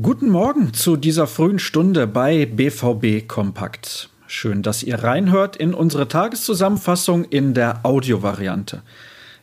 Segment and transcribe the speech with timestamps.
[0.00, 4.10] Guten Morgen zu dieser frühen Stunde bei BVB Kompakt.
[4.28, 8.82] Schön, dass ihr reinhört in unsere Tageszusammenfassung in der Audiovariante.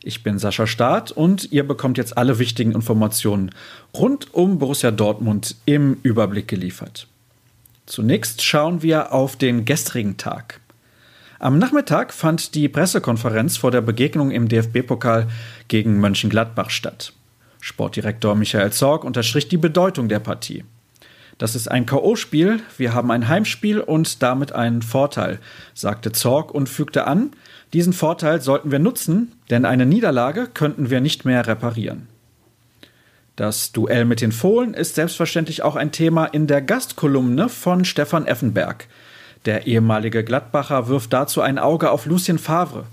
[0.02, 3.50] Ich bin Sascha Staat und ihr bekommt jetzt alle wichtigen Informationen
[3.94, 7.08] rund um Borussia Dortmund im Überblick geliefert.
[7.84, 10.60] Zunächst schauen wir auf den gestrigen Tag.
[11.38, 15.28] Am Nachmittag fand die Pressekonferenz vor der Begegnung im DFB-Pokal
[15.68, 17.12] gegen Mönchengladbach statt.
[17.60, 20.64] Sportdirektor Michael Zorg unterstrich die Bedeutung der Partie.
[21.36, 25.38] Das ist ein K.O.-Spiel, wir haben ein Heimspiel und damit einen Vorteil,
[25.74, 27.32] sagte Zorg und fügte an,
[27.74, 32.08] diesen Vorteil sollten wir nutzen, denn eine Niederlage könnten wir nicht mehr reparieren.
[33.34, 38.26] Das Duell mit den Fohlen ist selbstverständlich auch ein Thema in der Gastkolumne von Stefan
[38.26, 38.88] Effenberg.
[39.46, 42.84] Der ehemalige Gladbacher wirft dazu ein Auge auf Lucien Favre.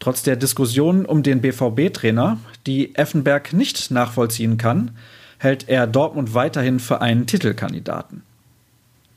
[0.00, 4.90] Trotz der Diskussionen um den BVB-Trainer, die Effenberg nicht nachvollziehen kann,
[5.38, 8.22] hält er Dortmund weiterhin für einen Titelkandidaten.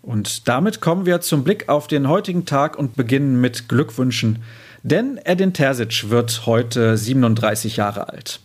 [0.04, 4.44] Und damit kommen wir zum Blick auf den heutigen Tag und beginnen mit Glückwünschen,
[4.84, 8.40] denn Edin Terzic wird heute 37 Jahre alt.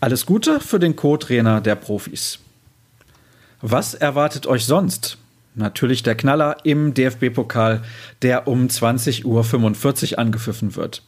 [0.00, 2.38] Alles Gute für den Co-Trainer der Profis.
[3.60, 5.18] Was erwartet euch sonst?
[5.54, 7.82] Natürlich der Knaller im DFB-Pokal,
[8.22, 11.02] der um 20.45 Uhr angepfiffen wird.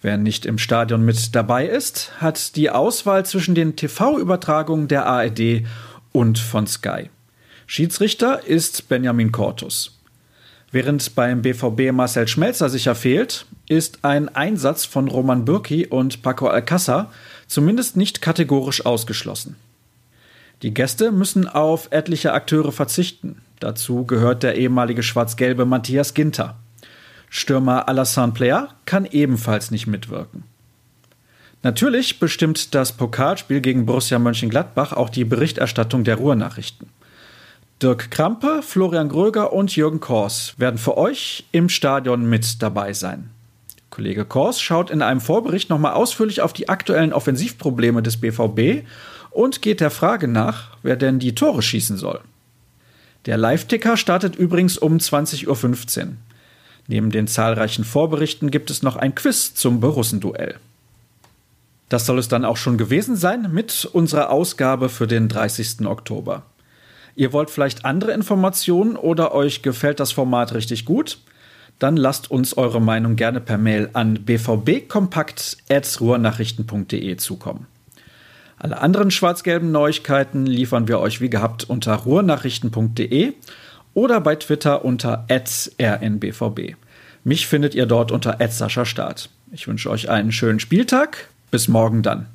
[0.00, 5.64] Wer nicht im Stadion mit dabei ist, hat die Auswahl zwischen den TV-Übertragungen der ARD
[6.10, 7.10] und von Sky.
[7.66, 9.98] Schiedsrichter ist Benjamin Cortus.
[10.72, 16.48] Während beim BVB Marcel Schmelzer sicher fehlt, ist ein Einsatz von Roman Bürki und Paco
[16.48, 17.12] Alcázar
[17.46, 19.56] zumindest nicht kategorisch ausgeschlossen.
[20.62, 23.42] Die Gäste müssen auf etliche Akteure verzichten.
[23.58, 26.56] Dazu gehört der ehemalige schwarz-gelbe Matthias Ginter.
[27.30, 30.44] Stürmer Alassane Player kann ebenfalls nicht mitwirken.
[31.64, 36.88] Natürlich bestimmt das Pokalspiel gegen Borussia Mönchengladbach auch die Berichterstattung der Ruhrnachrichten.
[37.80, 43.30] Dirk Krampe, Florian Gröger und Jürgen Kors werden für euch im Stadion mit dabei sein.
[43.90, 48.86] Kollege Kors schaut in einem Vorbericht nochmal ausführlich auf die aktuellen Offensivprobleme des BVB
[49.34, 52.20] und geht der Frage nach, wer denn die Tore schießen soll.
[53.26, 56.08] Der Live-Ticker startet übrigens um 20.15 Uhr.
[56.88, 60.56] Neben den zahlreichen Vorberichten gibt es noch ein Quiz zum Borussenduell.
[61.88, 65.86] Das soll es dann auch schon gewesen sein mit unserer Ausgabe für den 30.
[65.86, 66.42] Oktober.
[67.14, 71.18] Ihr wollt vielleicht andere Informationen oder euch gefällt das Format richtig gut?
[71.78, 77.66] Dann lasst uns eure Meinung gerne per Mail an bvbkompakt.ruhrnachrichten.de zukommen.
[78.62, 83.32] Alle anderen schwarz-gelben Neuigkeiten liefern wir euch wie gehabt unter ruhrnachrichten.de
[83.92, 86.76] oder bei Twitter unter rnbvb.
[87.24, 88.38] Mich findet ihr dort unter
[88.84, 89.30] Start.
[89.50, 91.28] Ich wünsche euch einen schönen Spieltag.
[91.50, 92.28] Bis morgen dann.